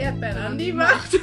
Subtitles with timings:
[0.00, 1.12] Erdbeeren an die Macht.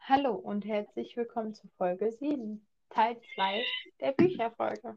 [0.00, 3.64] Hallo und herzlich willkommen zu Folge 7, Teil 2
[4.00, 4.96] der Bücherfolge.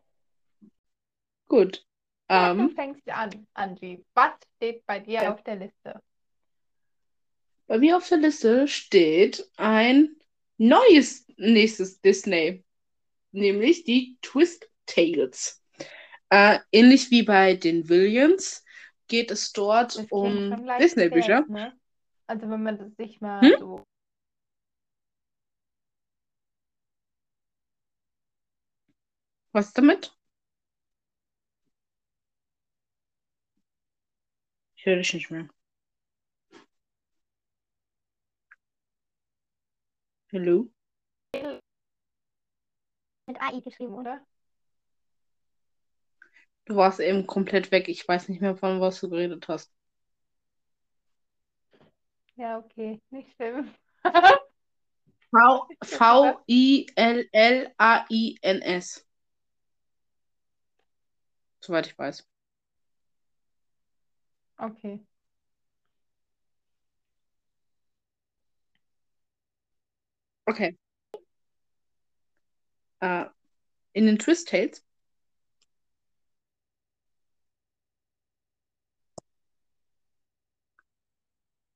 [1.47, 1.85] Gut.
[2.29, 4.05] Ja, du Ähm, fängst an, Angie.
[4.13, 5.33] Was steht bei dir Ja.
[5.33, 6.01] auf der Liste?
[7.67, 10.15] bei mir auf der Liste steht ein
[10.57, 12.63] neues nächstes Disney,
[13.31, 15.63] nämlich die Twist Tales.
[16.29, 18.63] Äh, ähnlich wie bei den Williams
[19.07, 21.45] geht es dort um Disney-Bücher.
[21.47, 21.73] ne?
[22.27, 23.55] Also wenn man das sich mal Hm?
[23.59, 23.83] so.
[29.51, 30.13] Was damit?
[34.75, 35.49] Ich höre dich nicht mehr.
[40.33, 40.69] Hallo?
[43.27, 44.25] Mit AI geschrieben, oder?
[46.69, 47.89] Du warst eben komplett weg.
[47.89, 49.73] Ich weiß nicht mehr, von was du geredet hast.
[52.35, 53.73] Ja, okay, nicht schlimm.
[55.33, 56.85] V- V-I-L-L-A-I-N-S.
[61.61, 62.27] Soweit ich weiß.
[64.61, 64.99] Okay.
[70.47, 70.75] Okay.
[72.99, 73.25] Äh,
[73.93, 74.85] in den Twist Tales.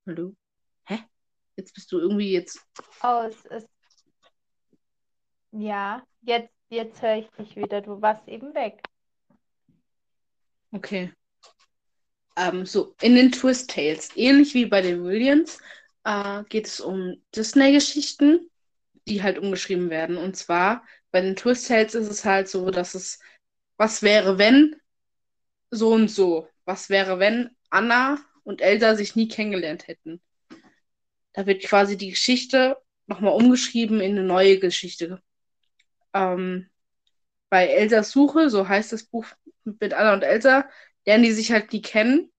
[0.05, 0.35] Hallo?
[0.85, 0.99] Hä?
[1.55, 2.59] Jetzt bist du irgendwie jetzt.
[3.01, 3.69] Oh, es ist.
[5.51, 7.79] Ja, jetzt, jetzt höre ich dich wieder.
[7.79, 8.83] Du warst eben weg.
[10.71, 11.13] Okay.
[12.35, 15.59] Ähm, so, in den Twist Tales, ähnlich wie bei den Williams,
[16.03, 18.49] äh, geht es um Disney-Geschichten,
[19.07, 20.17] die halt umgeschrieben werden.
[20.17, 23.19] Und zwar bei den Twist Tales ist es halt so, dass es,
[23.77, 24.75] was wäre, wenn
[25.71, 26.49] so und so?
[26.65, 30.21] Was wäre, wenn Anna und Elsa sich nie kennengelernt hätten?
[31.33, 32.77] Da wird quasi die Geschichte
[33.07, 35.21] nochmal umgeschrieben in eine neue Geschichte.
[36.13, 36.69] Ähm,
[37.49, 39.25] bei Elsas Suche, so heißt das Buch
[39.63, 40.69] mit Anna und Elsa,
[41.05, 42.31] lernen die sich halt nie kennen,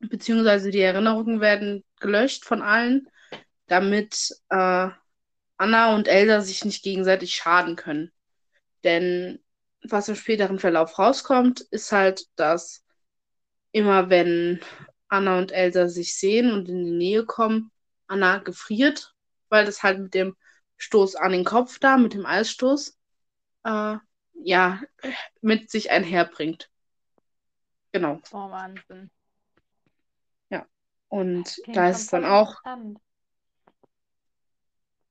[0.00, 3.08] beziehungsweise die Erinnerungen werden gelöscht von allen,
[3.66, 4.88] damit äh,
[5.56, 8.12] Anna und Elsa sich nicht gegenseitig schaden können.
[8.84, 9.40] Denn
[9.82, 12.84] was im späteren Verlauf rauskommt, ist halt, dass
[13.72, 14.60] immer wenn
[15.08, 17.70] Anna und Elsa sich sehen und in die Nähe kommen,
[18.06, 19.14] Anna gefriert,
[19.48, 20.36] weil das halt mit dem
[20.76, 22.96] Stoß an den Kopf da, mit dem Eisstoß,
[23.64, 23.96] äh,
[24.34, 24.80] ja,
[25.40, 26.70] mit sich einherbringt.
[27.92, 28.20] Genau.
[28.32, 29.10] Oh, Wahnsinn.
[31.08, 32.56] Und Klingt da ist es dann auch,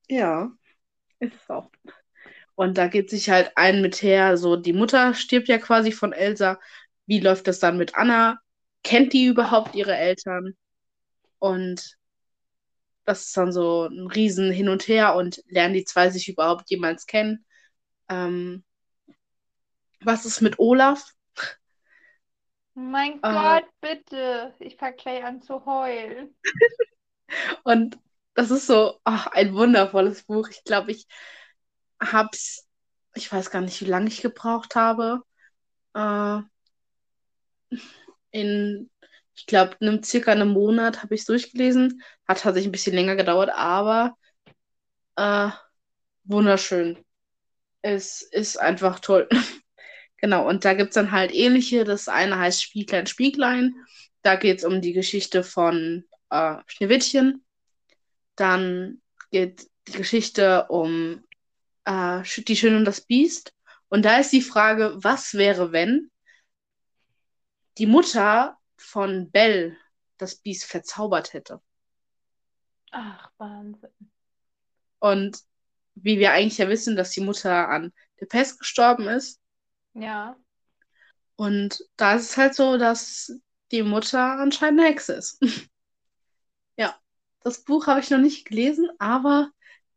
[0.08, 0.50] ja,
[1.18, 1.70] ist es auch.
[2.54, 6.12] Und da geht sich halt ein mit her, so die Mutter stirbt ja quasi von
[6.12, 6.60] Elsa.
[7.06, 8.40] Wie läuft das dann mit Anna?
[8.82, 10.54] Kennt die überhaupt ihre Eltern?
[11.40, 11.98] Und
[13.04, 16.68] das ist dann so ein riesen Hin und Her und lernen die zwei sich überhaupt
[16.70, 17.44] jemals kennen?
[18.08, 18.64] Ähm,
[20.00, 21.12] was ist mit Olaf?
[22.74, 24.54] Mein Äh, Gott, bitte.
[24.60, 26.34] Ich fange gleich an zu heulen.
[27.64, 27.98] Und
[28.34, 30.48] das ist so ach, ein wundervolles Buch.
[30.50, 31.06] Ich glaube, ich
[32.00, 32.68] hab's,
[33.14, 35.22] ich weiß gar nicht, wie lange ich gebraucht habe.
[35.94, 36.42] Äh,
[38.30, 38.90] in,
[39.34, 42.02] ich glaube, einem circa einem Monat habe ich es durchgelesen.
[42.26, 44.16] Hat tatsächlich ein bisschen länger gedauert, aber
[45.16, 45.50] äh,
[46.24, 46.98] wunderschön.
[47.82, 49.28] Es ist einfach toll.
[50.20, 51.84] Genau, und da gibt es dann halt ähnliche.
[51.84, 53.74] Das eine heißt Spieglein, Spieglein.
[54.22, 57.44] Da geht es um die Geschichte von äh, Schneewittchen.
[58.34, 59.00] Dann
[59.30, 61.22] geht die Geschichte um
[61.84, 63.52] äh, Die Schöne und das Biest.
[63.88, 66.10] Und da ist die Frage, was wäre, wenn
[67.78, 69.76] die Mutter von Belle
[70.18, 71.60] das Biest verzaubert hätte?
[72.92, 73.90] Ach, Wahnsinn.
[75.00, 75.38] Und
[75.94, 79.40] wie wir eigentlich ja wissen, dass die Mutter an der Pest gestorben ist.
[79.94, 80.36] Ja.
[81.36, 83.32] Und da ist es halt so, dass
[83.70, 85.40] die Mutter anscheinend eine Hexe ist.
[86.76, 86.96] Ja,
[87.40, 89.50] das Buch habe ich noch nicht gelesen, aber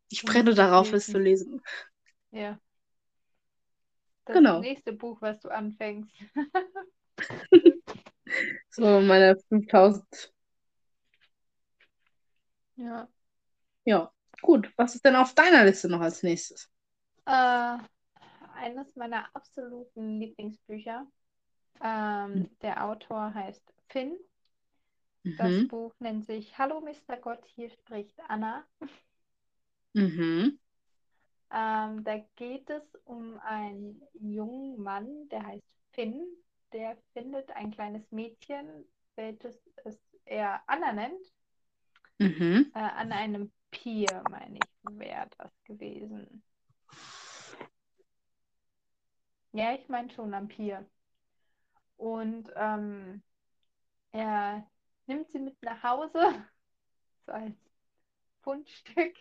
[0.10, 1.52] ich brenne darauf, es zu lesen.
[1.52, 1.64] lesen.
[2.32, 2.60] Ja.
[4.26, 4.60] Das Genau.
[4.62, 6.12] nächste Buch, was du anfängst.
[8.72, 10.32] So, meine 5000.
[12.76, 13.08] Ja.
[13.86, 14.12] Ja,
[14.42, 14.72] gut.
[14.78, 16.70] Was ist denn auf deiner Liste noch als nächstes?
[17.26, 17.78] Äh,
[18.56, 21.08] eines meiner absoluten Lieblingsbücher.
[21.82, 24.18] Ähm, der Autor heißt Finn.
[25.36, 25.68] Das Mhm.
[25.68, 27.18] Buch nennt sich Hallo Mr.
[27.18, 28.64] Gott, hier spricht Anna.
[29.96, 30.58] Mhm.
[31.52, 36.26] Ähm, da geht es um einen jungen Mann, der heißt Finn.
[36.74, 38.86] Der findet ein kleines Mädchen,
[39.16, 41.34] welches es er Anna nennt,
[42.20, 42.72] Mhm.
[42.74, 46.44] äh, an einem Pier, meine ich, wäre das gewesen.
[49.54, 50.86] Ja, ich meine schon am Pier.
[51.98, 53.22] Und ähm,
[54.14, 54.68] er
[55.08, 56.14] nimmt sie mit nach Hause,
[57.28, 57.56] so als
[58.44, 59.16] Fundstück.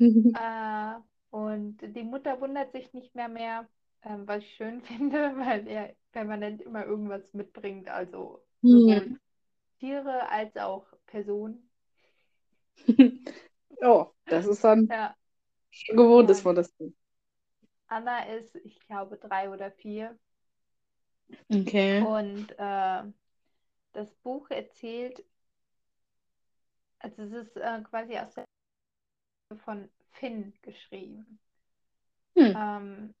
[0.34, 0.94] Äh,
[1.30, 3.68] und die Mutter wundert sich nicht mehr mehr,
[4.06, 9.02] ähm, was ich schön finde, weil er permanent immer irgendwas mitbringt, also Ja.
[9.78, 11.68] Tiere als auch Personen.
[13.82, 15.14] Oh, das ist dann Ja,
[15.70, 16.72] schon gewohnt, Und- man das.
[17.88, 20.18] Anna ist, ich glaube, drei oder vier.
[21.50, 22.02] Okay.
[22.02, 23.02] Und äh,
[23.92, 25.22] das Buch erzählt,
[27.00, 28.44] also es ist äh, quasi aus der
[29.64, 31.38] von Finn geschrieben.
[32.36, 32.54] Hm.
[32.56, 33.14] Ähm,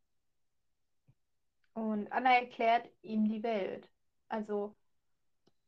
[1.76, 3.88] und Anna erklärt ihm die Welt.
[4.28, 4.74] Also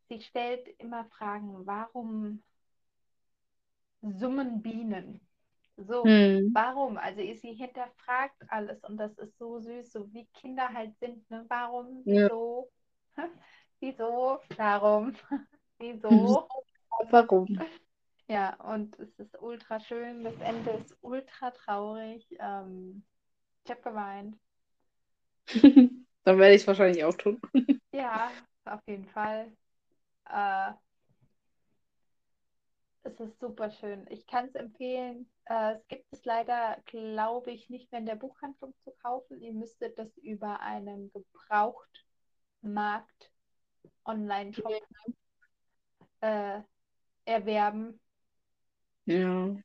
[0.09, 2.43] sie stellt immer Fragen, warum
[4.03, 5.21] summen Bienen?
[5.77, 6.53] So, Hm.
[6.53, 6.97] warum?
[6.99, 11.29] Also sie hinterfragt alles und das ist so süß, so wie Kinder halt sind.
[11.31, 11.45] Ne?
[11.49, 12.05] Warum?
[12.05, 12.29] Ja.
[12.29, 12.71] Wieso?
[13.81, 14.41] Wieso?
[14.57, 15.15] Darum?
[15.79, 16.49] Wieso?
[17.11, 17.65] Warum?
[18.29, 20.23] Ja, und es ist ultra schön.
[20.25, 22.27] Das Ende ist ultra traurig.
[22.39, 23.05] Ähm,
[23.65, 24.37] ich habe geweint.
[26.25, 27.41] Dann werde ich es wahrscheinlich auch tun.
[27.93, 28.31] Ja,
[28.67, 29.51] auf jeden Fall.
[30.31, 30.73] Äh,
[33.03, 34.07] es ist super schön.
[34.11, 35.29] Ich kann es empfehlen.
[35.47, 39.41] Äh, es gibt es leider, glaube ich, nicht mehr in der Buchhandlung zu kaufen.
[39.41, 43.33] Ihr müsstet das über einen Gebrauchtmarkt
[44.05, 44.83] Online-Shop
[46.21, 46.61] äh,
[47.25, 48.01] erwerben.
[49.07, 49.57] Ja.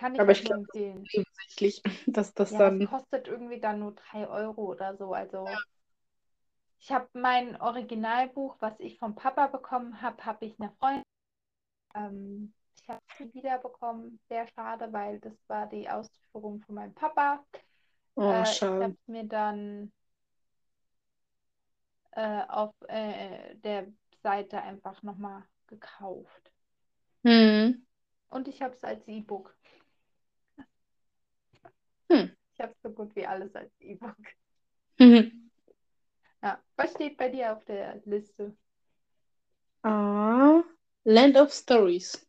[0.00, 1.08] Kann ich Aber ich nur glaub, empfehlen.
[1.12, 2.78] Nebensächlich, dass das Ja, dann.
[2.78, 5.14] es kostet irgendwie dann nur 3 Euro oder so.
[5.14, 5.62] Also
[6.80, 11.04] ich habe mein Originalbuch, was ich vom Papa bekommen habe, habe ich einer Freundin.
[11.94, 14.20] Ähm, ich habe sie wiederbekommen.
[14.28, 17.44] Sehr schade, weil das war die Ausführung von meinem Papa.
[18.16, 19.92] Oh, Äh, ich habe es mir dann
[22.12, 23.86] äh, auf äh, der
[24.22, 26.52] Seite einfach nochmal gekauft.
[27.24, 27.82] Hm.
[28.30, 29.54] Und ich habe es als E-Book.
[32.60, 34.16] Ich habe so gut wie alles als E-Book.
[34.98, 35.32] Mhm.
[36.42, 36.58] Ja.
[36.76, 38.56] Was steht bei dir auf der Liste?
[39.82, 40.62] Ah,
[41.04, 42.26] Land of Stories.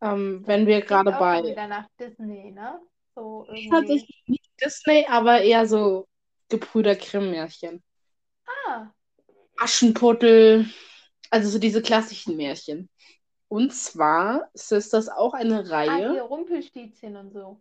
[0.00, 1.42] Ähm, wenn wir gerade bei.
[1.42, 2.80] wieder nach Disney, ne?
[3.14, 3.68] So irgendwie.
[3.68, 6.08] Tatsächlich nicht Disney, aber eher so
[6.48, 7.82] Gebrüder Grimm-Märchen.
[8.46, 8.90] Ah,
[9.58, 10.70] Aschenputtel,
[11.30, 12.88] also so diese klassischen Märchen.
[13.48, 17.60] Und zwar ist das auch eine ah, Reihe, hier Rumpelstilzchen und so.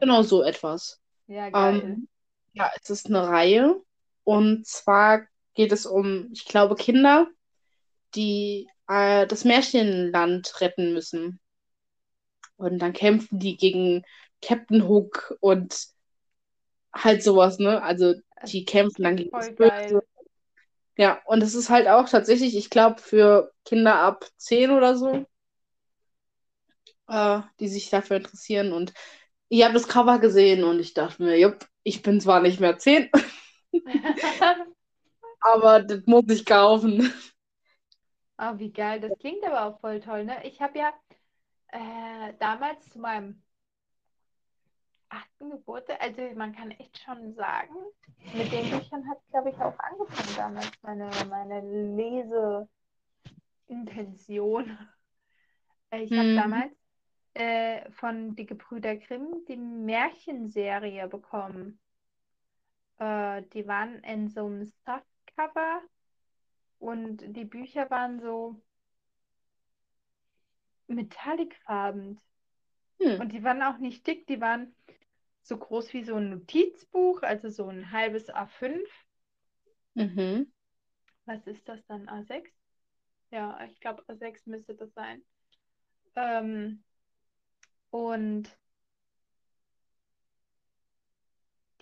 [0.00, 1.00] Genau so etwas.
[1.26, 1.82] Ja, geil.
[1.82, 2.08] Ähm,
[2.52, 3.80] ja, es ist eine Reihe
[4.24, 5.22] und zwar
[5.54, 7.28] geht es um, ich glaube, Kinder,
[8.14, 11.40] die äh, das Märchenland retten müssen.
[12.56, 14.04] Und dann kämpfen die gegen
[14.40, 15.88] Captain Hook und
[16.92, 17.82] halt sowas, ne?
[17.82, 18.14] Also
[18.46, 19.70] die kämpfen dann gegen das Böse.
[19.70, 20.02] geil.
[20.96, 25.24] Ja, und es ist halt auch tatsächlich, ich glaube, für Kinder ab 10 oder so,
[27.08, 28.72] äh, die sich dafür interessieren.
[28.72, 28.92] Und
[29.52, 32.78] ich habe das Cover gesehen und ich dachte mir, jupp, ich bin zwar nicht mehr
[32.78, 33.10] 10,
[35.40, 37.12] aber das muss ich kaufen.
[38.36, 39.00] Ah, wie geil.
[39.00, 40.44] Das klingt aber auch voll toll, ne?
[40.46, 40.92] Ich habe ja
[41.68, 43.42] äh, damals zu meinem
[45.10, 47.74] achten Geburtstag, also man kann echt schon sagen,
[48.32, 51.60] mit den Büchern hat glaube ich, auch angefangen damals, meine, meine
[53.68, 54.76] Leseintention.
[55.92, 56.34] Ich habe Mhm.
[56.34, 56.72] damals
[57.34, 61.78] äh, von Die Gebrüder Grimm die Märchenserie bekommen.
[62.98, 65.82] Äh, die waren in so einem Softcover
[66.78, 68.60] und die Bücher waren so
[70.88, 72.20] metallicfarben.
[73.00, 73.20] Hm.
[73.20, 74.74] Und die waren auch nicht dick, die waren
[75.42, 78.78] so groß wie so ein Notizbuch, also so ein halbes A5.
[79.94, 80.52] Mhm.
[81.24, 82.08] Was ist das dann?
[82.08, 82.48] A6?
[83.30, 85.22] Ja, ich glaube A6 müsste das sein.
[86.14, 86.84] Ähm,
[87.92, 88.58] und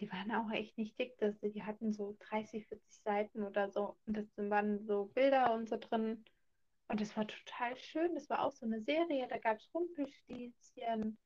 [0.00, 1.16] die waren auch echt nicht dick.
[1.18, 3.96] Das, die hatten so 30, 40 Seiten oder so.
[4.06, 6.24] Und das waren so Bilder und so drin.
[6.88, 8.14] Und das war total schön.
[8.14, 9.28] Das war auch so eine Serie.
[9.28, 11.16] Da gab es Rumpelstilzchen,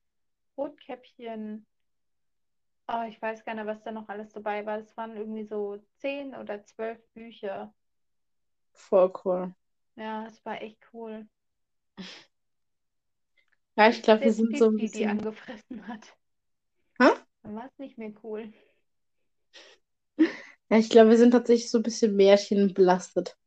[0.57, 1.65] Rotkäppchen.
[2.87, 4.77] Oh, ich weiß gar nicht, was da noch alles dabei war.
[4.77, 7.73] Das waren irgendwie so zehn oder zwölf Bücher.
[8.73, 9.55] Voll cool.
[9.95, 11.27] Ja, es war echt cool.
[13.77, 15.07] Ja, ich glaube, wir sind so ein die, die bisschen.
[15.07, 16.15] angefressen hat.
[16.99, 17.09] Hä?
[17.43, 18.51] Dann war es nicht mehr cool.
[20.69, 23.37] Ja, ich glaube, wir sind tatsächlich so ein bisschen Märchen belastet.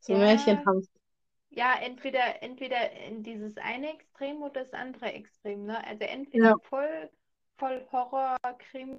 [0.00, 0.18] So Ja.
[0.18, 0.86] Märchen haben
[1.50, 5.84] Ja, entweder, entweder in dieses eine Extrem oder das andere Extrem, ne?
[5.86, 6.56] Also entweder Ja.
[6.68, 7.10] voll,
[7.58, 8.98] voll Horror, Krimi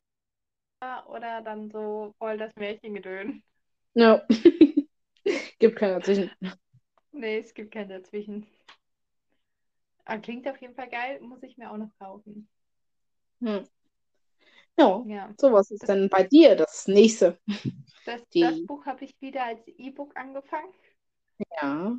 [1.08, 3.44] oder dann so voll das Märchengedön.
[3.94, 4.26] Ja.
[5.60, 6.32] Gibt keinen dazwischen.
[7.12, 8.48] Nee, es gibt kein dazwischen.
[10.10, 12.50] Aber klingt auf jeden Fall geil, muss ich mir auch noch kaufen.
[13.42, 13.64] Hm.
[14.78, 15.34] Ja, Ja.
[15.38, 17.40] so was ist Das- denn bei dir das nächste?
[18.06, 20.74] Das, Die- das Buch habe ich wieder als E-Book angefangen,
[21.62, 21.96] Ja.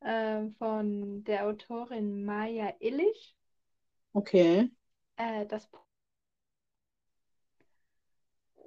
[0.00, 3.34] äh, von der Autorin Maya Illich.
[4.12, 4.70] Okay.
[5.16, 5.68] Äh, das,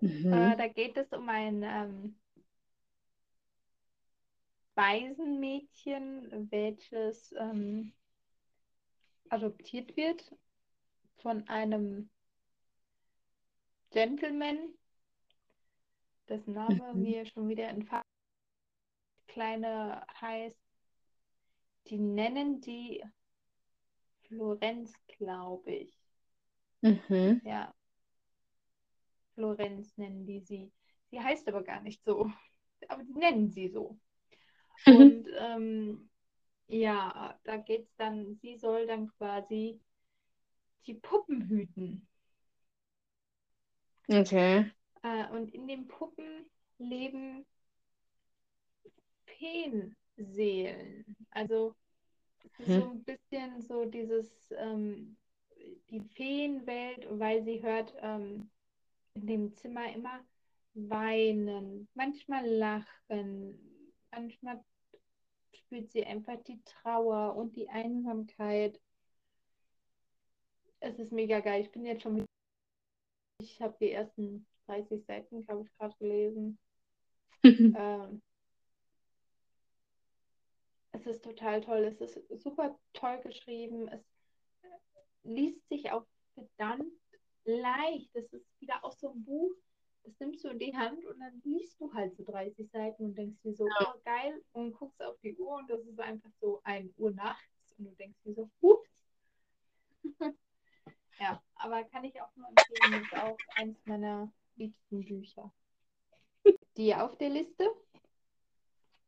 [0.01, 0.33] Mhm.
[0.33, 2.19] äh, da geht es um ein ähm,
[4.77, 7.93] Waisenmädchen, welches ähm,
[9.29, 10.31] adoptiert wird
[11.17, 12.09] von einem
[13.89, 14.73] Gentleman,
[16.29, 16.93] dessen Name Mhm.
[16.93, 18.03] mir schon wieder entfallen.
[19.27, 20.57] Kleine heißt,
[21.87, 23.03] die nennen die
[24.27, 25.97] Florenz, glaube ich.
[26.83, 27.41] Mhm.
[27.43, 27.73] Ja.
[29.35, 30.71] Florenz nennen die sie.
[31.11, 32.29] Sie heißt aber gar nicht so.
[32.89, 33.97] Aber die nennen sie so.
[34.85, 36.09] Und ähm,
[36.67, 39.79] ja, da geht es dann, sie soll dann quasi
[40.87, 42.07] die Puppen hüten.
[44.11, 44.71] Okay.
[45.03, 47.45] Äh, und in den Puppen leben
[49.25, 51.05] Feenseelen.
[51.31, 51.75] Also
[52.65, 52.79] Hm.
[52.79, 55.17] so ein bisschen so dieses, ähm,
[55.89, 58.49] die Feenwelt, weil sie hört ähm,
[59.15, 60.19] in dem Zimmer immer
[60.73, 63.66] weinen, manchmal lachen,
[64.17, 64.63] manchmal
[65.53, 68.79] spürt sie einfach die Trauer und die Einsamkeit.
[70.79, 71.61] Es ist mega geil.
[71.61, 72.25] Ich bin jetzt schon mit.
[73.41, 76.59] Ich habe die ersten 30 Seiten, glaube ich, gerade gelesen.
[77.43, 78.21] Ähm,
[80.91, 81.85] es ist total toll.
[81.85, 83.87] Es ist super toll geschrieben.
[83.87, 84.01] Es
[85.23, 86.91] liest sich auch verdammt
[87.45, 88.13] leicht.
[88.15, 89.53] Das ist wieder auch so ein Buch,
[90.07, 93.17] das nimmst du in die Hand und dann liest du halt so 30 Seiten und
[93.17, 96.61] denkst dir so, oh geil, und guckst auf die Uhr und das ist einfach so
[96.63, 98.89] 1 Uhr nachts und du denkst dir so, ups.
[101.19, 105.51] ja, aber kann ich auch nur empfehlen, ist auch eins meiner liebsten Bücher.
[106.77, 107.69] Die auf der Liste?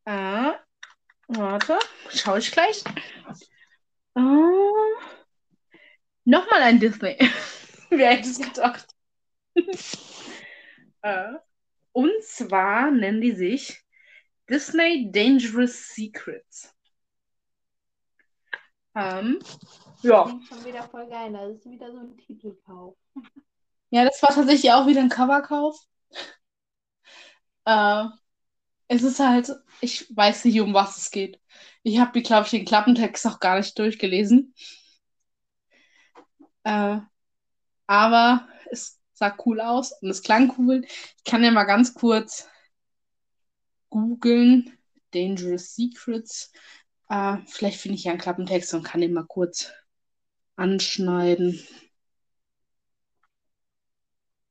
[0.03, 0.59] Ah,
[1.27, 1.79] warte,
[2.09, 2.83] schau ich gleich.
[4.15, 4.69] Ah,
[6.25, 7.17] nochmal ein Disney.
[7.89, 8.87] Wer hätte es gedacht?
[11.01, 11.33] äh,
[11.91, 13.83] und zwar nennen die sich
[14.49, 16.73] Disney Dangerous Secrets.
[18.95, 19.39] Ähm,
[20.01, 20.23] ja.
[20.23, 21.31] Klingt schon wieder voll geil.
[21.33, 22.95] Das ist wieder so ein Titelkauf.
[23.91, 25.75] Ja, das war tatsächlich auch wieder ein Coverkauf.
[27.65, 28.05] Äh,
[28.87, 29.51] es ist halt,
[29.81, 31.41] ich weiß nicht, um was es geht.
[31.81, 34.53] Ich habe, glaube ich, den Klappentext auch gar nicht durchgelesen.
[36.63, 36.99] Äh,
[37.87, 40.83] aber es sah cool aus und es klang cool.
[40.85, 42.47] Ich kann ja mal ganz kurz
[43.89, 44.77] googeln.
[45.11, 46.51] Dangerous Secrets.
[47.09, 49.71] Äh, vielleicht finde ich ja einen Klappentext und kann den mal kurz
[50.55, 51.59] anschneiden.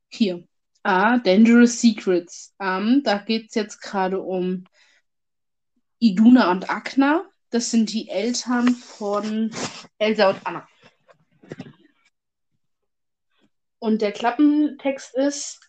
[0.09, 0.47] Hier.
[0.83, 2.55] Ah, Dangerous Secrets.
[2.61, 4.65] Ähm, da geht es jetzt gerade um
[5.99, 7.25] Iduna und Agna.
[7.51, 9.51] Das sind die Eltern von
[9.99, 10.69] Elsa und Anna.
[13.81, 15.61] Und der Klappentext ist,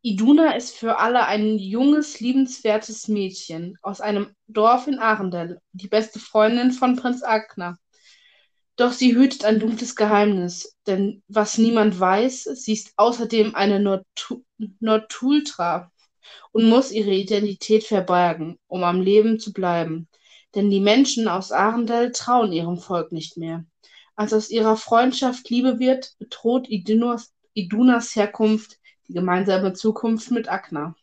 [0.00, 6.18] Iduna ist für alle ein junges, liebenswertes Mädchen aus einem Dorf in Arendelle, die beste
[6.18, 7.76] Freundin von Prinz Agna.
[8.76, 14.42] Doch sie hütet ein dunkles Geheimnis, denn was niemand weiß, sie ist außerdem eine Nortu
[14.80, 15.92] Nortultra
[16.52, 20.08] und muss ihre Identität verbergen, um am Leben zu bleiben.
[20.54, 23.64] Denn die Menschen aus Arendelle trauen ihrem Volk nicht mehr.
[24.16, 28.78] Als aus ihrer Freundschaft Liebe wird, bedroht Idunas, Idunas Herkunft
[29.08, 30.94] die gemeinsame Zukunft mit Agna.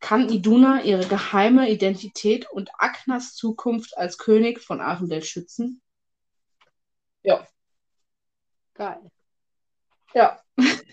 [0.00, 5.82] Kann Iduna ihre geheime Identität und Agnas Zukunft als König von Arendelle schützen?
[7.22, 7.46] Ja.
[8.74, 9.10] Geil.
[10.14, 10.40] Ja.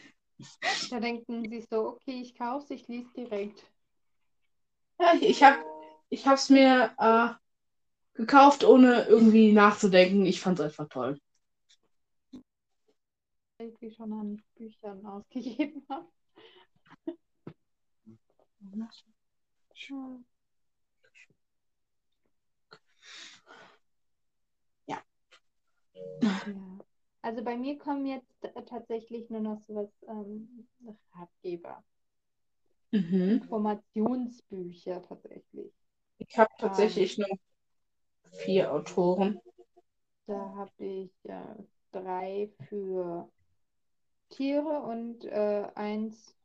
[0.91, 3.63] Da denken sie so, okay, ich kaufe ich lese direkt.
[4.99, 5.57] Ja, ich, ich habe
[6.09, 7.29] ich hab's mir äh,
[8.13, 10.25] gekauft, ohne irgendwie nachzudenken.
[10.25, 11.19] Ich fand's einfach toll.
[13.59, 16.07] Irgendwie schon an Büchern ausgegeben habe.
[24.85, 25.01] Ja.
[26.21, 26.79] Ja.
[27.21, 30.67] Also bei mir kommen jetzt tatsächlich nur noch sowas ähm,
[31.13, 31.83] Ratgeber.
[32.91, 33.41] Mhm.
[33.41, 35.73] Informationsbücher tatsächlich.
[36.19, 37.27] Ich habe tatsächlich nur
[38.31, 39.39] vier Autoren.
[40.27, 41.55] Da habe ich äh,
[41.91, 43.29] drei für
[44.29, 46.35] Tiere und äh, eins,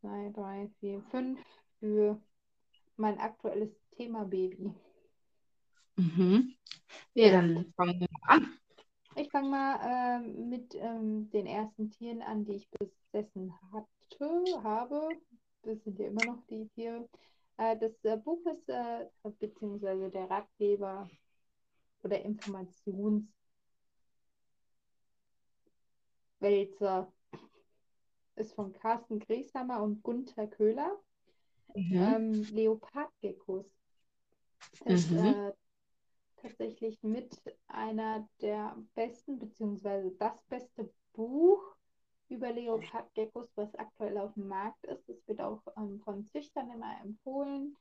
[0.00, 1.40] zwei, drei, vier, fünf
[1.78, 2.20] für
[2.96, 4.72] mein aktuelles Thema Baby.
[5.96, 6.54] Mhm.
[7.14, 8.58] Ja, dann fangen wir mal an.
[9.16, 15.16] Ich fange mal äh, mit ähm, den ersten Tieren an, die ich besessen hatte, habe.
[15.62, 17.08] Das sind ja immer noch die Tiere.
[17.58, 19.06] Äh, das äh, Buch ist, äh,
[19.40, 21.10] beziehungsweise der Ratgeber
[22.02, 22.24] oder
[26.40, 27.12] Informationswälzer
[28.36, 30.98] ist von Carsten Grieshammer und Gunther Köhler.
[31.74, 32.16] Mhm.
[32.16, 33.66] Ähm, Leopardgeckos
[34.86, 35.16] ist Mhm.
[35.16, 35.52] äh,
[36.36, 37.30] tatsächlich mit
[37.68, 41.62] einer der besten, beziehungsweise das beste Buch
[42.30, 45.08] über Leopardgeckos, was aktuell auf dem Markt ist.
[45.08, 47.76] Es wird auch ähm, von Züchtern immer empfohlen.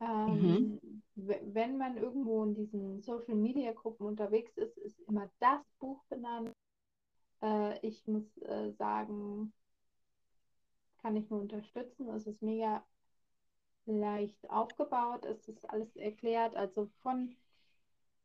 [0.00, 0.80] Ähm,
[1.14, 6.02] w- Wenn man irgendwo in diesen Social Media Gruppen unterwegs ist, ist immer das Buch
[6.08, 6.52] benannt.
[7.42, 9.52] Äh, ich muss äh, sagen,
[11.02, 12.08] kann ich nur unterstützen.
[12.10, 12.84] Es ist mega
[13.86, 15.24] leicht aufgebaut.
[15.24, 16.54] Es ist alles erklärt.
[16.56, 17.36] Also von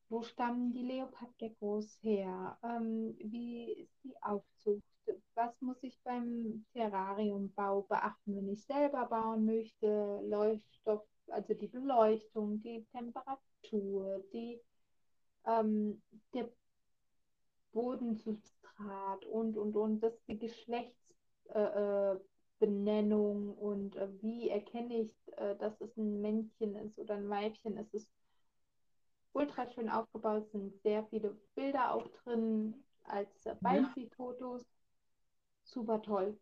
[0.09, 2.57] wo stammen die Leopardgeckos her?
[2.63, 4.83] Ähm, wie ist die Aufzucht?
[5.35, 10.21] Was muss ich beim Terrariumbau beachten, wenn ich selber bauen möchte?
[10.25, 14.61] Leuchtstoff, also die Beleuchtung, die Temperatur, die,
[15.45, 16.01] ähm,
[16.33, 16.49] der
[18.77, 22.19] Bodensubstrat und, und, und, das die Geschlechtsbenennung äh,
[22.59, 27.77] Benennung und äh, wie erkenne ich, äh, dass es ein Männchen ist oder ein Weibchen.
[27.77, 28.09] Es ist
[29.33, 34.65] ultra schön aufgebaut, es sind sehr viele Bilder auch drin als äh, Beispielfotos.
[35.65, 36.39] Super toll.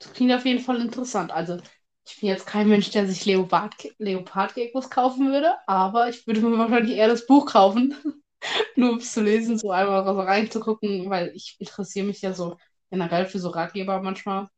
[0.00, 1.30] Das klingt auf jeden Fall interessant.
[1.30, 1.58] Also,
[2.06, 6.58] ich bin jetzt kein Mensch, der sich Leopard Leopardgeckos kaufen würde, aber ich würde mir
[6.58, 7.94] wahrscheinlich eher das Buch kaufen,
[8.76, 12.56] nur um es zu lesen, so einmal so reinzugucken, weil ich interessiere mich ja so
[12.90, 14.48] generell für so Ratgeber manchmal.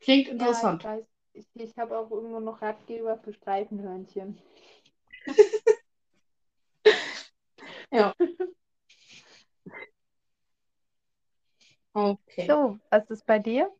[0.00, 0.82] Klingt Ja, interessant.
[0.82, 1.04] ich weiß.
[1.34, 4.38] Ich, ich habe auch irgendwo noch Ratgeber für Streifenhörnchen.
[7.90, 8.14] Ja.
[11.94, 12.48] Okay.
[12.48, 13.70] So, was ist bei dir?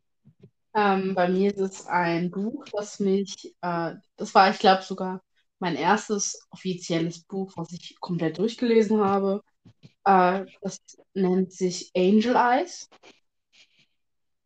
[0.74, 5.22] Ähm, bei mir ist es ein Buch, das mich, äh, das war, ich glaube, sogar
[5.60, 9.42] mein erstes offizielles Buch, was ich komplett durchgelesen habe.
[10.04, 10.80] Äh, das
[11.14, 12.88] nennt sich Angel Eyes.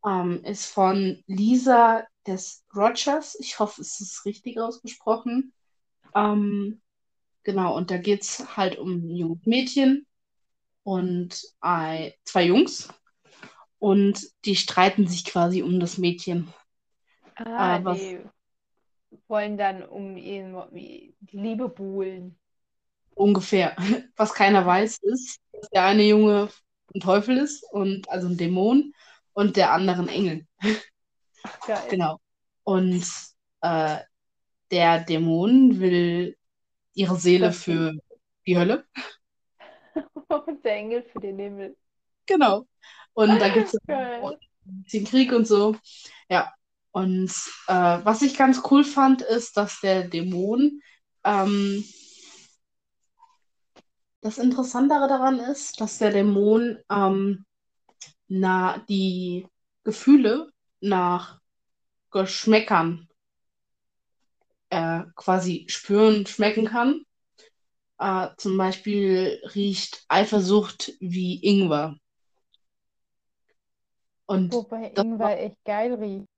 [0.04, 3.36] Ähm, ist von Lisa des Rogers.
[3.40, 5.52] Ich hoffe, es ist richtig ausgesprochen.
[6.14, 6.80] Ähm,
[7.44, 10.06] genau, und da geht es halt um ein junges Mädchen
[10.84, 12.88] und ein, zwei Jungs.
[13.78, 16.52] Und die streiten sich quasi um das Mädchen.
[17.36, 18.18] Ah, Äh, was- die
[19.28, 22.38] wollen dann um ihn die Liebe buhlen.
[23.14, 23.76] Ungefähr.
[24.16, 26.48] Was keiner weiß, ist, dass der eine Junge
[26.94, 28.92] ein Teufel ist und also ein Dämon
[29.32, 30.46] und der andere ein Engel.
[31.66, 31.82] Geil.
[31.90, 32.18] Genau.
[32.64, 33.04] Und
[33.62, 33.98] äh,
[34.70, 36.36] der Dämon will
[36.94, 37.92] ihre Seele für
[38.46, 38.84] die Hölle.
[40.28, 41.76] Und der Engel für den Himmel.
[42.26, 42.66] Genau.
[43.12, 43.78] Und da gibt es
[44.62, 45.76] bisschen Krieg und so.
[46.28, 46.52] Ja.
[46.92, 47.32] Und
[47.68, 50.82] äh, was ich ganz cool fand, ist, dass der Dämon
[51.24, 51.84] ähm,
[54.20, 57.44] das Interessantere daran ist, dass der Dämon ähm,
[58.28, 59.46] na, die
[59.84, 61.40] Gefühle nach
[62.10, 63.08] Geschmäckern
[64.68, 67.04] äh, quasi spüren, schmecken kann.
[67.98, 71.96] Äh, zum Beispiel riecht Eifersucht wie Ingwer.
[74.26, 76.31] Und Wobei Ingwer echt geil riecht.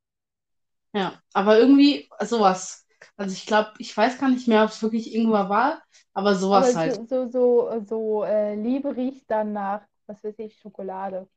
[0.95, 2.87] Ja, aber irgendwie sowas.
[3.17, 5.83] Also ich glaube, ich weiß gar nicht mehr, ob es wirklich Ingwer war,
[6.15, 7.09] aber sowas Aber halt.
[7.09, 11.29] so, so, so, äh, Liebe riecht dann nach, was weiß ich, Schokolade.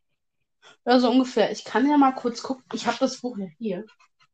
[0.86, 1.52] Ja, so ungefähr.
[1.52, 2.64] Ich kann ja mal kurz gucken.
[2.74, 3.86] Ich habe das Buch ja hier.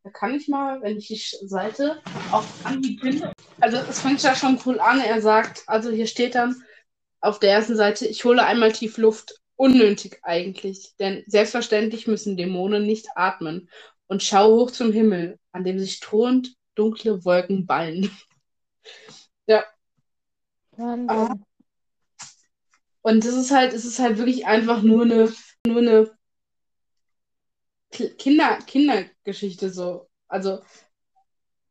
[0.02, 3.32] Da kann ich mal, wenn ich die Seite auf Anhieb finde.
[3.60, 5.00] Also es fängt ja schon cool an.
[5.00, 6.62] Er sagt, also hier steht dann
[7.20, 9.40] auf der ersten Seite, ich hole einmal tief Luft.
[9.56, 13.70] Unnötig eigentlich, denn selbstverständlich müssen Dämonen nicht atmen.
[14.06, 18.10] Und schau hoch zum Himmel, an dem sich drohend dunkle Wolken ballen.
[20.76, 21.44] Wahnsinn.
[23.02, 25.32] Und das ist halt, es ist halt wirklich einfach nur eine,
[25.66, 26.10] nur eine
[27.90, 30.08] Kinder, Kindergeschichte so.
[30.26, 30.60] Also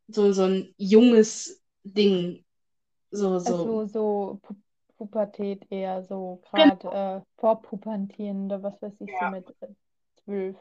[0.08, 2.44] so, so ein junges Ding.
[3.10, 3.56] So, so.
[3.56, 4.54] Also so Pu
[4.96, 9.30] Pubertät eher so gerade äh, vorpubertierende, was weiß ich, so Ja.
[9.30, 9.68] mit äh,
[10.24, 10.56] zwölf.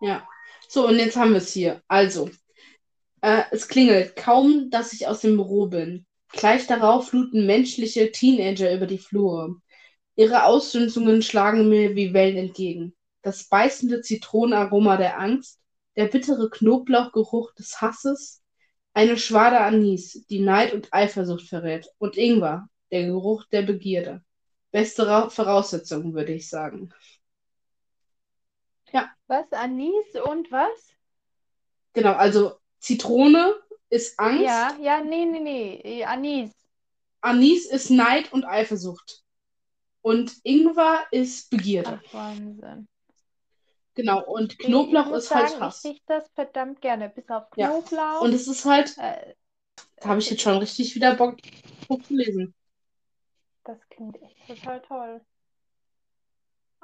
[0.00, 0.26] Ja.
[0.68, 1.82] So, und jetzt haben wir es hier.
[1.88, 2.30] Also,
[3.20, 6.06] äh, es klingelt kaum, dass ich aus dem Büro bin.
[6.32, 9.56] Gleich darauf fluten menschliche Teenager über die Flure.
[10.16, 12.94] Ihre Ausdünstungen schlagen mir wie Wellen entgegen.
[13.22, 15.60] Das beißende Zitronenaroma der Angst,
[15.96, 18.42] der bittere Knoblauchgeruch des Hasses,
[18.94, 24.22] eine Schwade Anis, die Neid und Eifersucht verrät, und Ingwer, der Geruch der Begierde.
[24.70, 26.90] Beste Ra Voraussetzungen, würde ich sagen.
[28.92, 29.50] Ja, Was?
[29.52, 30.94] Anis und was?
[31.92, 32.12] genau.
[32.12, 33.54] Also Zitrone
[33.88, 36.04] ist Angst, Ja, ja, nee, nee, nee.
[36.04, 36.52] Anis.
[37.20, 39.22] Anis ist Neid und Eifersucht.
[40.02, 42.00] Und Ingwer ist Begierde.
[42.06, 42.86] Ach, Wahnsinn.
[43.94, 44.22] Genau.
[44.24, 45.84] Und Ich, ich Knoblauch ist halt sagen, ich Hass.
[45.84, 47.08] rieche das verdammt gerne.
[47.08, 47.68] Bis auf Ja.
[47.68, 48.20] Knoblauch.
[48.20, 49.34] Und es ist halt, Äh,
[49.96, 51.36] da habe ich jetzt schon richtig wieder Bock,
[51.88, 52.54] Buch zu lesen.
[53.64, 55.20] das klingt echt total toll.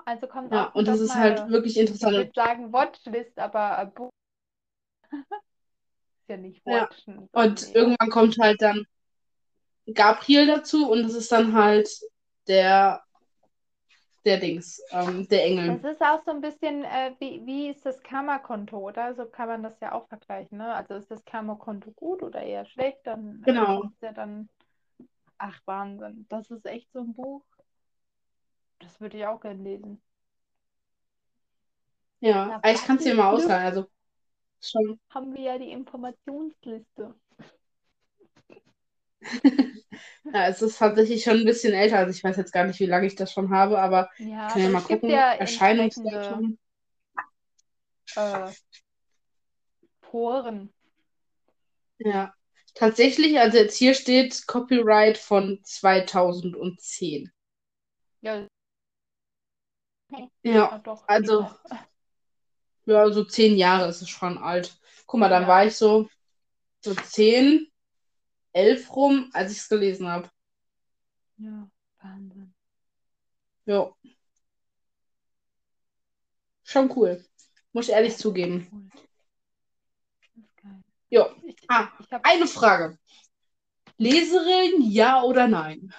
[0.05, 2.17] Also kommt Ja, und das ist halt wirklich ich interessant.
[2.17, 4.11] würde sagen Watchlist, aber äh, Buch
[5.13, 6.89] ist ja nicht Ja.
[6.91, 7.29] Watchen.
[7.33, 8.85] Und sondern eher- irgendwann kommt halt dann
[9.93, 11.89] Gabriel dazu und das ist dann halt
[12.47, 13.03] der,
[14.25, 15.79] der Dings, ähm, der Engel.
[15.81, 19.15] Das ist auch so ein bisschen, äh, wie, wie ist das Karma-Konto, oder?
[19.15, 20.75] So kann man das ja auch vergleichen, ne?
[20.75, 22.99] Also ist das Karma-Konto gut oder eher schlecht?
[23.05, 23.81] Dann äh, Genau.
[23.81, 24.49] kommt ja dann,
[25.39, 27.43] ach Wahnsinn, das ist echt so ein Buch.
[28.83, 30.03] Das würde ich auch gerne lesen.
[32.21, 33.67] Ja, Na, ich kann es dir mal ausleihen.
[33.67, 33.87] Also
[34.61, 35.01] schon.
[35.11, 37.15] haben wir ja die Informationsliste.
[40.33, 41.99] Ja, es ist tatsächlich schon ein bisschen älter.
[41.99, 44.55] Also ich weiß jetzt gar nicht, wie lange ich das schon habe, aber Ja, ich
[44.55, 45.11] kann ja mal gucken.
[45.11, 46.59] ja Erscheinungsdatum.
[48.17, 48.51] äh,
[50.01, 50.73] Foren.
[51.99, 52.35] Ja.
[52.75, 57.31] Tatsächlich, also jetzt hier steht Copyright von 2010.
[58.23, 58.47] Ja,
[60.43, 61.47] Ja, ah, doch, also
[62.87, 64.77] ja, so zehn Jahre ist es schon alt.
[65.07, 65.49] Guck mal, dann Ja.
[65.49, 66.09] war ich so,
[66.85, 67.67] so zehn,
[68.53, 70.31] elf rum, als ich es gelesen habe.
[71.39, 71.69] Ja,
[72.03, 72.55] Wahnsinn.
[73.67, 73.93] Ja,
[76.65, 77.25] schon cool.
[77.73, 78.69] Muss ich ehrlich zugeben.
[78.71, 78.91] Cool.
[81.11, 81.29] Ja.
[81.69, 81.89] Ah,
[82.23, 82.99] eine Frage.
[83.99, 85.93] Leserin, ja oder nein?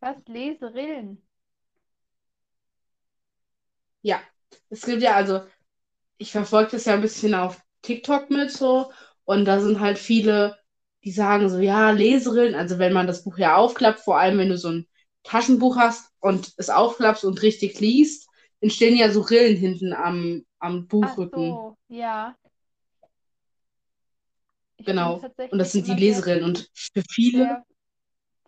[0.00, 0.16] was?
[0.28, 1.23] Leserillen.
[4.04, 4.20] Ja.
[4.68, 5.40] Es gibt ja, also,
[6.18, 8.92] ich verfolge das ja ein bisschen auf TikTok mit so
[9.24, 10.58] und da sind halt viele,
[11.04, 14.50] die sagen so, ja, Leserin, also wenn man das Buch ja aufklappt, vor allem wenn
[14.50, 14.86] du so ein
[15.22, 18.28] Taschenbuch hast und es aufklappst und richtig liest,
[18.60, 21.50] entstehen ja so Rillen hinten am, am Ach Buchrücken.
[21.50, 22.36] so, ja.
[24.76, 25.22] Ich Genau.
[25.50, 27.66] Und das sind die Leserillen und für viele, sehr,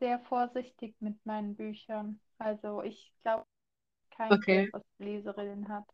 [0.01, 2.21] sehr vorsichtig mit meinen Büchern.
[2.39, 3.47] Also ich glaube
[4.17, 4.47] kein okay.
[4.47, 5.85] Buch, was Leserillen hat.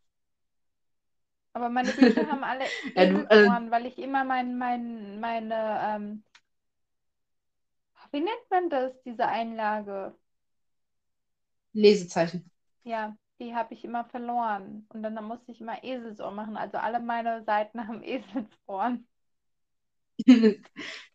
[1.53, 5.79] Aber meine Bücher haben alle Ja, du, äh, Eselsohren, weil ich immer mein, mein, meine,
[5.83, 6.23] ähm,
[8.11, 10.15] wie nennt man das, diese Einlage?
[11.73, 12.49] Lesezeichen.
[12.83, 14.85] Ja, die habe ich immer verloren.
[14.89, 16.55] Und dann musste ich immer Eselsohren machen.
[16.57, 19.05] Also alle meine Seiten haben Eselsohren.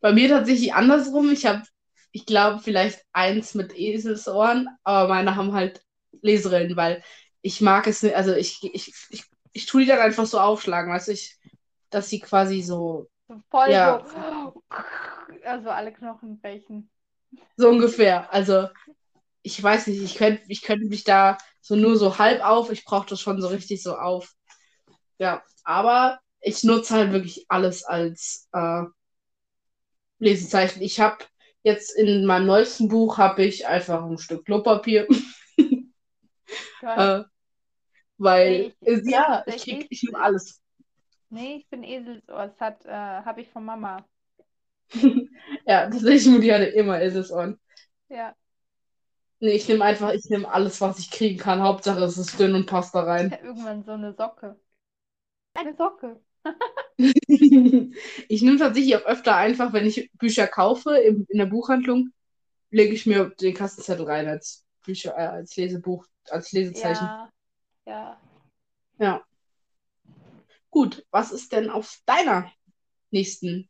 [0.00, 1.30] Bei mir tatsächlich andersrum.
[1.32, 1.62] Ich habe,
[2.12, 5.82] ich glaube, vielleicht eins mit Eselsohren, aber meine haben halt
[6.22, 7.02] Leserillen, weil
[7.42, 10.92] ich mag es nicht, also ich, ich, ich, ich tue die dann einfach so aufschlagen,
[10.92, 11.36] weißt du, ich,
[11.90, 13.08] dass sie quasi so,
[13.50, 14.62] voll ja, so,
[15.44, 16.90] also alle Knochen brechen.
[17.56, 18.32] so ungefähr.
[18.32, 18.68] Also
[19.42, 22.84] ich weiß nicht, ich könnte ich könnte mich da so nur so halb auf, ich
[22.84, 24.32] brauche das schon so richtig so auf.
[25.18, 28.82] Ja, aber ich nutze halt wirklich alles als äh,
[30.18, 30.82] Lesezeichen.
[30.82, 31.24] Ich habe
[31.62, 35.06] jetzt in meinem neuesten Buch habe ich einfach ein Stück Klopapier,
[36.78, 37.12] Geil.
[37.12, 37.22] äh,
[38.18, 40.62] weil Nee, ich, ja, ich krieg, ich nehme alles.
[41.30, 42.48] nee, ich bin Eselsohr.
[42.48, 44.06] Das hat, äh, habe ich von Mama.
[45.66, 47.58] Ja, tatsächlich, Mutti hatte immer Eselsohren.
[48.08, 48.34] Ja,
[49.40, 51.62] Nee, ich nehme einfach, ich nehme alles, was ich kriegen kann.
[51.62, 53.36] Hauptsache es ist dünn und passt da rein.
[53.42, 54.58] irgendwann so eine Socke.
[55.54, 56.20] Eine Socke.
[58.28, 62.10] Ich nehme tatsächlich auch öfter einfach, wenn ich Bücher kaufe im, in der Buchhandlung,
[62.70, 67.06] lege ich mir den Kassenzettel rein als Bücher, äh, als Lesebuch, als Lesezeichen.
[67.06, 67.32] Ja,
[67.86, 68.20] ja.
[68.98, 69.24] Ja.
[70.70, 72.50] Gut, was ist denn auf deiner
[73.10, 73.68] nächsten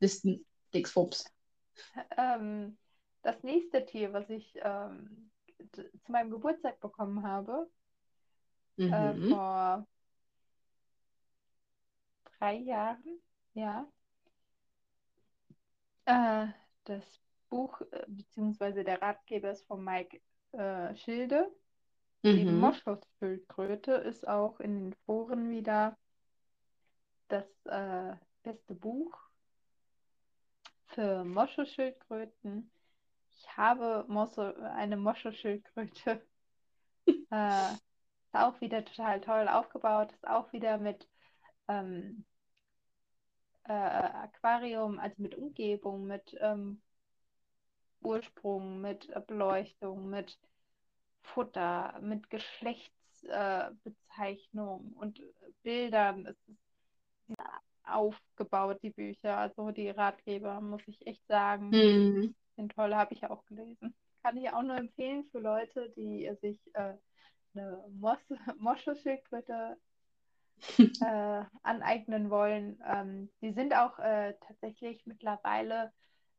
[0.00, 1.24] Listen Dingsbums?
[2.16, 2.76] Ähm,
[3.22, 5.30] das nächste Tier, was ich ähm,
[5.72, 7.68] zu meinem Geburtstag bekommen habe,
[8.78, 9.28] äh, Mhm.
[9.28, 9.86] vor
[12.38, 13.20] drei Jahren,
[13.54, 13.86] ja,
[16.06, 16.46] äh,
[16.84, 17.04] das
[17.50, 20.20] Buch äh, beziehungsweise der Ratgeber ist von Mike
[20.52, 21.50] äh, Schilde.
[22.24, 22.60] Die Mhm.
[22.60, 25.96] Moschusschildkröte ist auch in den Foren wieder
[27.28, 29.12] das äh, beste Buch
[30.86, 32.70] für Moschusschildkröten.
[33.30, 36.22] Ich habe Mosso, eine Moschusschildkröte.
[37.06, 40.12] äh, ist auch wieder total toll aufgebaut.
[40.12, 41.08] Ist auch wieder mit
[41.68, 42.24] ähm,
[43.64, 46.82] äh, Aquarium, also mit Umgebung, mit ähm,
[48.00, 50.38] Ursprung, mit Beleuchtung, mit
[51.22, 55.22] Futter, mit Geschlechtsbezeichnung äh, und
[55.62, 56.26] Bildern.
[56.26, 56.58] Es ist
[57.84, 61.70] aufgebaut, die Bücher, also die Ratgeber, muss ich echt sagen.
[61.70, 62.34] Mhm.
[62.56, 63.94] Sind toll, habe ich auch gelesen.
[64.22, 66.94] Kann ich auch nur empfehlen für Leute, die sich äh,
[67.54, 68.18] eine Mos
[68.58, 69.78] Moschelschildkröte
[71.00, 72.82] äh, aneignen wollen.
[72.84, 75.92] Ähm, die sind auch äh, tatsächlich mittlerweile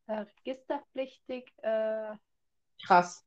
[0.08, 1.52] äh, registerpflichtig.
[1.64, 2.16] Äh,
[2.86, 3.26] Krass.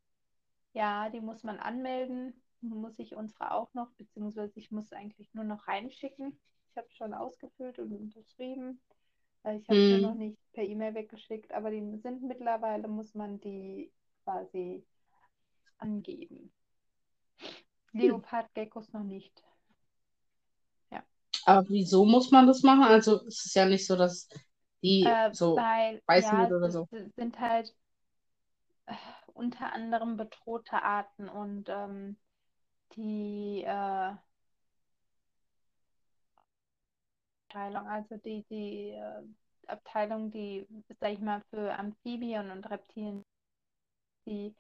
[0.72, 2.34] Ja, die muss man anmelden.
[2.60, 6.38] Muss ich unsere auch noch, beziehungsweise ich muss eigentlich nur noch reinschicken.
[6.70, 8.80] Ich habe schon ausgefüllt und unterschrieben.
[9.44, 13.14] Äh, Ich habe es nur noch nicht per E-Mail weggeschickt, aber die sind mittlerweile, muss
[13.14, 13.92] man die
[14.24, 14.84] quasi
[15.78, 16.52] angeben.
[17.94, 19.42] Leopardgeckos noch nicht.
[21.44, 22.82] Aber wieso muss man das machen?
[22.84, 24.28] Also es ist ja nicht so, dass
[24.82, 26.88] die Äh, so weil, beißen ja, oder so.
[27.16, 27.74] sind halt
[29.34, 32.16] unter anderem bedrohte Arten und ähm,
[32.96, 34.12] die äh,
[37.48, 39.22] Abteilung, also die, die äh,
[39.66, 40.66] Abteilung, die,
[41.00, 43.24] sag ich mal, für Amphibien und Reptilien,
[44.26, 44.54] die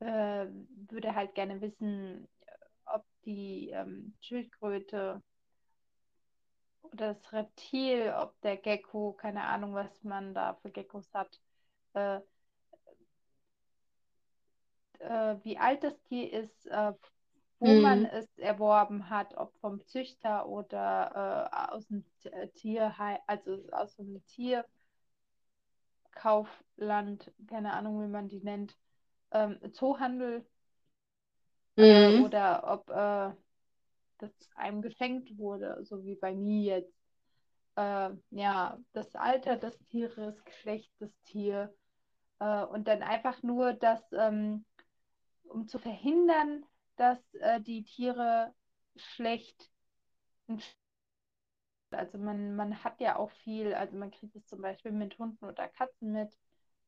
[0.00, 0.46] äh,
[0.90, 2.28] würde halt gerne wissen,
[2.86, 5.22] ob die ähm, Schildkröte
[6.82, 11.40] oder das Reptil, ob der Gecko, keine Ahnung, was man da für Geckos hat,
[11.94, 12.20] äh,
[15.00, 16.92] äh, wie alt das Tier ist, äh,
[17.58, 17.82] wo Mhm.
[17.82, 23.96] man es erworben hat, ob vom Züchter oder äh, aus dem äh, Tierheim, also aus
[23.96, 24.22] dem
[26.12, 28.76] Tierkaufland, keine Ahnung, wie man die nennt,
[29.32, 30.46] ähm, Zoohandel
[31.76, 32.22] äh, Mhm.
[32.22, 33.34] oder ob äh,
[34.18, 36.94] das einem geschenkt wurde, so wie bei mir jetzt.
[38.30, 41.70] Ja, das Alter des Tieres, Geschlecht des Tiers
[42.40, 44.64] äh, und dann einfach nur das, ähm,
[45.48, 46.64] um zu verhindern,
[46.96, 48.54] dass äh, die Tiere
[48.96, 49.70] schlecht
[51.90, 55.44] also man, man hat ja auch viel, also man kriegt es zum Beispiel mit Hunden
[55.44, 56.36] oder Katzen mit,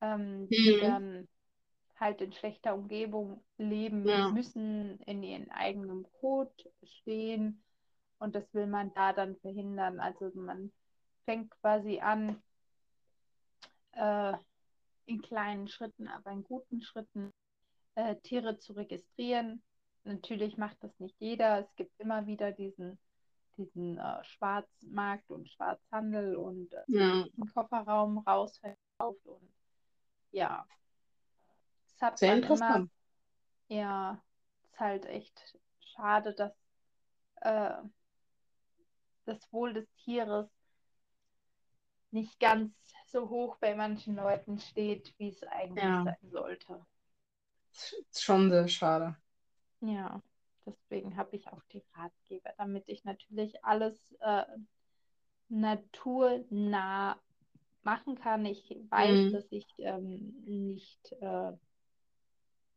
[0.01, 0.79] ähm, die Mhm.
[0.79, 1.29] dann
[1.99, 4.31] halt in schlechter Umgebung leben Ja.
[4.33, 7.63] müssen, in ihrem eigenen Kot stehen
[8.19, 10.01] und das will man da dann verhindern.
[10.01, 10.73] Also man
[11.25, 12.41] fängt quasi an,
[13.93, 14.35] äh,
[15.07, 17.33] in kleinen Schritten, aber in guten Schritten
[17.99, 19.61] äh, Tiere zu registrieren.
[20.05, 21.59] Natürlich macht das nicht jeder.
[21.59, 22.99] Es gibt immer wieder diesen,
[23.57, 27.27] diesen äh, Schwarzmarkt und Schwarzhandel und äh, Ja.
[27.37, 29.53] im Kofferraum rausverkauft und
[30.31, 30.65] ja,
[31.87, 32.91] das hat Sehr man immer, interessant.
[33.69, 34.23] ja,
[34.63, 36.53] ist halt echt schade, dass
[37.41, 37.83] äh,
[39.25, 40.49] das Wohl des Tieres
[42.13, 42.73] nicht ganz
[43.07, 46.05] so hoch bei manchen Leuten steht, wie es eigentlich Ja.
[46.05, 46.87] sein sollte.
[48.17, 49.17] Schon sehr schade.
[49.81, 50.21] Ja,
[50.67, 54.45] deswegen habe ich auch die Ratgeber, damit ich natürlich alles äh,
[55.49, 57.19] naturnah
[57.83, 58.45] machen kann.
[58.45, 59.33] Ich weiß, Mhm.
[59.33, 61.53] dass ich ähm, nicht äh,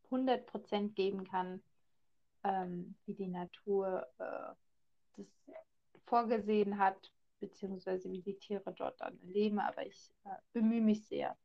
[0.09, 1.61] 100% geben kann,
[2.43, 4.53] ähm, wie die Natur äh,
[5.17, 5.27] das
[6.05, 11.37] vorgesehen hat, beziehungsweise wie die Tiere dort dann leben, aber ich äh, bemühe mich sehr,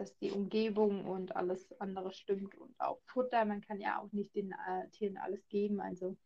[0.00, 3.44] dass die Umgebung und alles andere stimmt und auch Futter.
[3.44, 6.16] Man kann ja auch nicht den äh, Tieren alles geben, also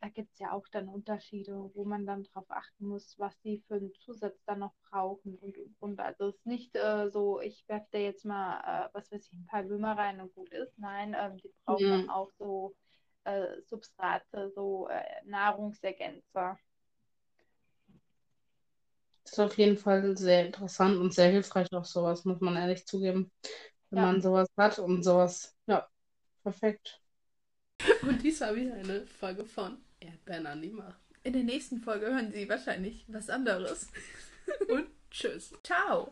[0.00, 3.62] da gibt es ja auch dann Unterschiede, wo man dann darauf achten muss, was sie
[3.68, 6.00] für einen Zusatz dann noch brauchen und und und.
[6.00, 9.32] Also es ist nicht äh, so, ich werfe da jetzt mal, äh, was weiß ich,
[9.34, 10.76] ein paar Würmer rein und gut ist.
[10.78, 12.08] Nein, ähm, die brauchen dann Ja.
[12.08, 12.74] auch so
[13.24, 16.58] äh, Substrate, so äh, Nahrungsergänzer.
[19.32, 23.32] Ist auf jeden Fall sehr interessant und sehr hilfreich auch sowas, muss man ehrlich zugeben.
[23.90, 24.02] Wenn Ja.
[24.02, 25.56] man sowas hat und sowas.
[25.66, 25.88] Ja,
[26.44, 27.02] perfekt.
[28.02, 31.00] Und dies war wieder eine Folge von Erdbeeren an die Macht.
[31.24, 33.88] In der nächsten Folge hören Sie wahrscheinlich was anderes.
[34.68, 35.52] Und tschüss.
[35.62, 36.10] Ciao.